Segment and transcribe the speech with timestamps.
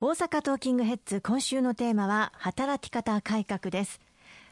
[0.00, 3.98] 大阪トーキングヘッズ今週のテーマは働き方改革です。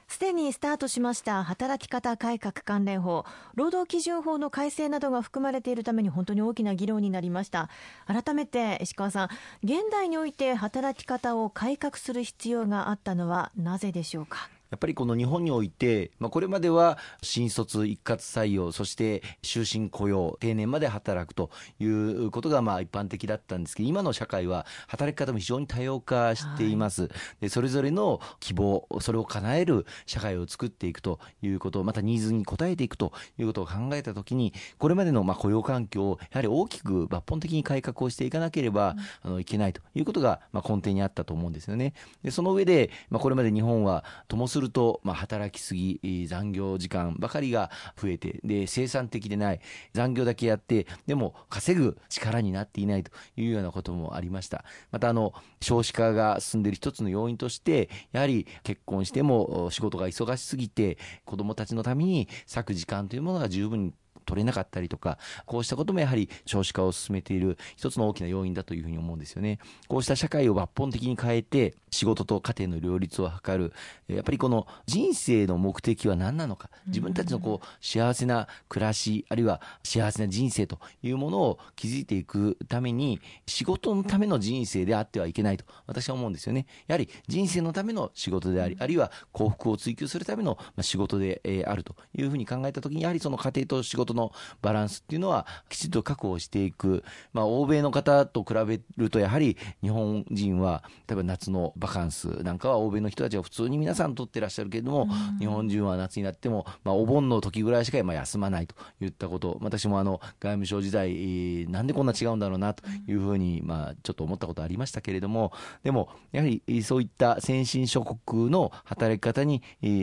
[0.09, 3.25] すでにスタートしました働き方改革関連法。
[3.55, 7.71] 労働基準法の改正などが含まれているために本当に大きな議論になりました。
[8.09, 9.29] 改めて石川さん
[9.63, 14.51] 現代において働き方を改革する必要があったのはなぜでしょうか？
[14.71, 27.03] やっぱりこの日本において、まあ、これまでは新卒一括採用、そして終身雇用、定年まで働くということがまあ一般的だったんですけど、今の社会は働き方も非常に多様化しています。
[27.03, 27.11] はい、
[27.43, 41.95] でそれぞれの希望、それを叶える社会を作っていくということ、またニーズに応えていくということを考えたときに、これまでのまあ雇用環境をやはり大きく抜本的に改革をしていかなければ、あのいけないということがまあ根底にあったと思うんですよね。
[42.23, 49.61] でその上で、まあ、これまで日本はともすると、まあ、働きすぎ、残業時間ばかりが増えて、で、生産的でない、
[49.93, 54.65] 残業だけやって、でも稼ぐ力になっていないというようなこともありました。
[54.91, 63.93] また、あの、少子化が進んでいる一つの要因として、やはり結婚しても仕事が忙しすぎて、子供たちのために割く時間というものが十分に
[64.27, 69.59] 取れなかったりとか、こうしたこともやはり少子化を進めている一つの大きな要因だというふうに思うんですよね。
[69.89, 73.73] こうした社会を抜本的に変えて、仕事と家庭の両立を図る、
[74.09, 86.67] やっぱりこの人生の目的は何なのか、自分たちのこう幸せな暮らし、あるいは幸せな人生というものを築いていくために、仕事のための人生であってはいけないと私は思うんですよね。
[86.87, 105.09] やはり人生のための仕事であり、あるいは幸福を追求するための仕事であるというふうに考えたときに、やはりその家庭と仕事のバランスっていうのはきちんと確保していく、まあ、欧米の方と比べるとやはり日本人は例えば夏のバカンスなんかは欧米の人たちは普通に皆さん取ってらっしゃるけれども、
[105.39, 109.59] 日本人は夏になっても、まあ、お盆の時ぐらいしかまあ休まないといったこと。
[109.61, 115.53] 私もあの外務省時代なんでこんな違うんだろうなというふうに、まあ、ちょっと思ったことありましたけれども。
[115.83, 119.63] でもやはりそういった先進諸国の働き方に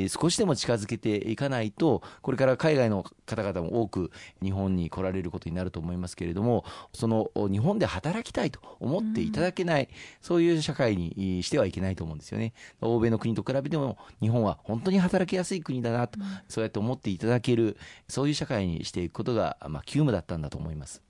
[0.09, 4.02] 少しでも近づけていかないとこれから海外の方々も多く
[4.41, 9.89] 日本に来られることになると思いますけれどもその日本で働きたいと思っていただけない、うん、
[10.21, 12.53] そういう社会にしてはいけないと思うんですよね。
[12.81, 17.77] 欧米の国と比べても日本は本当に働きやすい国だなと、うん、そうやって思っていただける
[18.07, 21.01] そういう社会にしていくことが、まあ、急務だったんだと思います。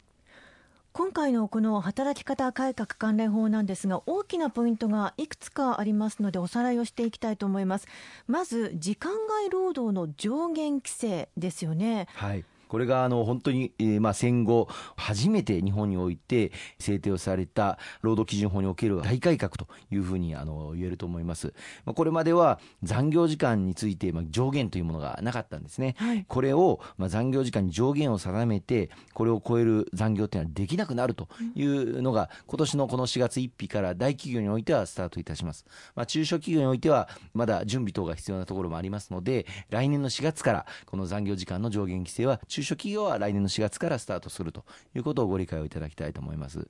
[0.94, 7.88] 今回のこの働き方改革関連法なんですが大きなポイントがいくつかありますのでおさらいをしていきたいと思います。
[8.28, 12.08] まず時間外労働の上限規制ですよね。
[12.14, 21.54] はいこれがあの本当に、えー、まあ戦後初めて日本において制定をされた労働基準法における大改革というふうにあの言えると思います。
[21.86, 25.94] まあ、これまでは残業時間についてまあ上限というものがなかったんですね。
[26.00, 35.68] はい、これをまあ残業時間に上限を定めてこれを超える残業というのはできなくなるというのが今年のこの4月1日から大企業においてはスタートいたします。
[35.96, 44.64] まあ、中小企業においてはまだ準備等が必要なところもありますので来年の4月からこの残業時間の上限規制は中小企業は来年の4月からスタートすると
[44.96, 46.68] いうことをご理解をいただきたいと思います。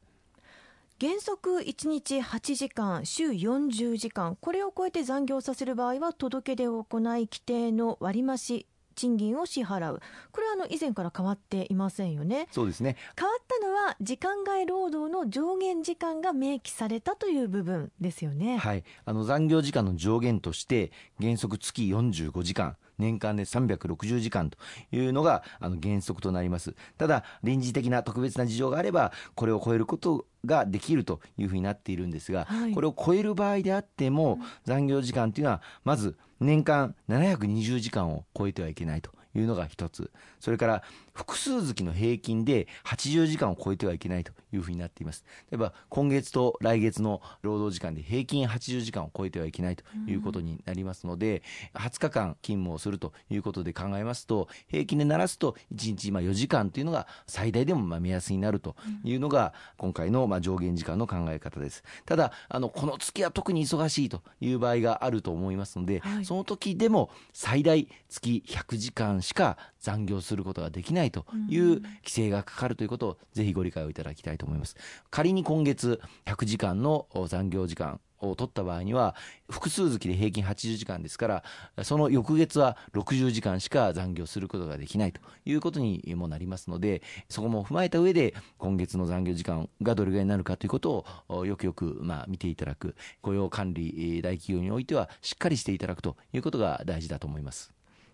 [1.00, 8.66] 原則1日8時間、週40時間、これを超えて残業させる場合は届け出を行い、規定の割増
[8.96, 10.02] 賃金を支払う。
[10.32, 12.48] これはあの以前から変わっていませんよね。
[12.52, 12.96] そうですね。
[13.18, 18.58] 変わったのは時間外労働の上限時間が明記されたという部分ですよね。
[18.58, 18.84] はい。
[19.06, 24.58] あの残業時間の上限として原則月45時間年間で360時間と
[24.92, 26.76] いうのがあの原則となります。
[26.98, 39.12] ただ、臨時的な特別な事情があれば、これを超えることができるというふうになっているんですが、はい、これを超える場合であっても、残業時間というのは、まず年間720時間を超えてはいけないと。
[39.36, 40.12] いうのが一つ。
[40.40, 40.84] それから
[41.14, 45.24] 複数月の平均で80時間を超えてはいけないというふうになっています。
[45.52, 61.84] 例えば今月と来月の労働時間で平均80時間を超えてはいけないということになりますので、20日間勤務をするということで考えますと、平均でならすと1日今4時間というのが最大でもまあ目安になるというのが今回のまあ上限時間の考え方です。
[62.06, 74.76] ただ、あの、この月は特に忙しいという場合があると思いますので、はい、その時でも最大月100時間しか残業することができないという規制がかかるということをぜひご理解をいただきたいと思います。
[75.10, 79.16] 仮に今月100時間の残業時間を取った場合には
[79.50, 97.74] 複数月で平均80時間ですからその翌月は60時間しか残業することができないということにもなりますのでそこも踏まえた上で今月の残業時間がどれぐらいになるかということをよくよくまあ見ていただく雇用管理大企業においてはしっかりしていただくということが大事だと思います。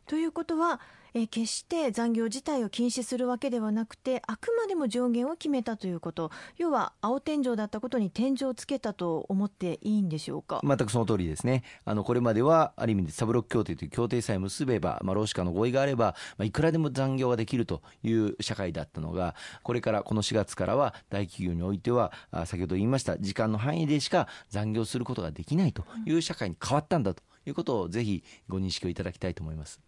[0.09, 0.81] ということは
[1.13, 6.31] え決して残業自体を禁止するわけではなくてあくまでも上限を決めたということ。
[6.57, 10.61] 要は青天井だったことに天井をつけたと思っていいんでしょうか？
[10.63, 11.63] 全くその通りですね。
[11.85, 29.79] あのこれまではある意味でサブロック協定という協定さえ結べば、まあ、労使間の合意があれば、まあ、いくらでも残業ができるという社会だったのがこれからこの4月からは大企業においてはあ先ほど言いました時間の範囲でしか残業することができないという社会に変わったんだということをぜひご認識をいただきたいと思います。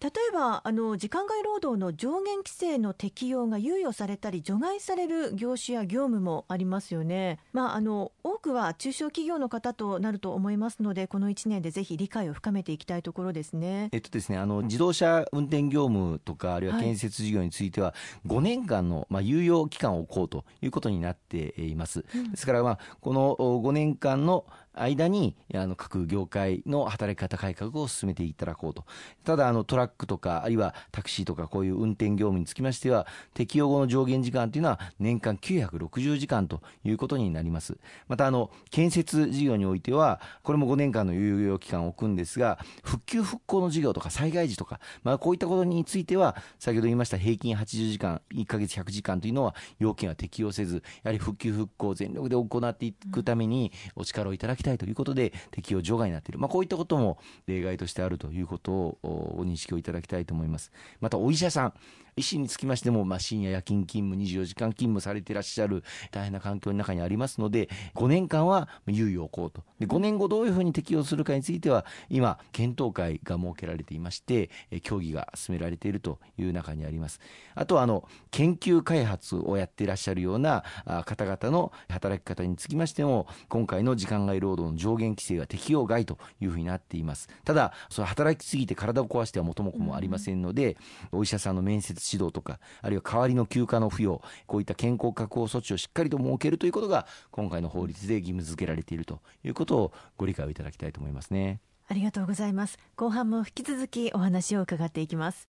[0.00, 17.94] 例えばあの時間外労働の上限規制の適用が猶予されたり除外される業種や業務もありますよね、まあ、あの多くは中小企業の方となると思いますのでこの1年でぜひ理解を深めていきたいところですね,、えっとですねあの自動車運転業務とかあるいは建設事業については、
[18.26, 24.44] 5年間の、まあ、猶予期間を置こうということになっています、うん、ですから、まあ、この5年間の
[24.76, 28.84] 間にあの各業界の働き方改革を進めていただこうと。
[29.24, 37.78] ただあのトラックとかあるいはタクシーとかこういう運転業務につきましては適用後の上限時間というのは年間960時間ということになります。
[38.08, 60.72] またあの建設事業においてはこれも5年間の猶予期間を置くんですが復旧復興の事業とか災害時とか、まあ、こういったことについては先ほど言いました平均80時間1ヶ月100時間というのは要件は適用せずやはり復旧復興を全力で行っていくためにお力をいただきたいということで適用除外になっている、まあ、こういったことも例外としてあるということをご認識をいただきたいと思います。
[61.00, 61.74] またお医者さん
[62.18, 69.62] 医師につきましても、まあ、深夜夜勤勤務、24時間勤務されていらっしゃる大変な環境の中にありますので、5年間は猶予を置こうと。
[69.78, 74.48] で、5年後どういうふうに適用するかについては、今、検討会が設けられていまして、
[74.82, 77.20] 協議が進められているという中にあります。
[77.54, 80.64] あとは、あの、研究開発をやっていらっしゃるような
[81.04, 87.28] 方々の働き方につきましても、今回の時間外労働の上限規制は適用外というふうになっています。
[87.44, 90.76] ただ、その働きすぎて体を壊しては元も子もありませんので、
[91.12, 101.60] お医者さんの面接指導とか、あるいは代わりの休暇の付与、こういった健康確保措置をしっかりと設けるということが、今回の法律で義務付けられているということをご理解をいただきたいと思いますね。
[101.88, 102.78] ありがとうございます。
[102.96, 105.55] 後半も引き続きお話を伺っていきます。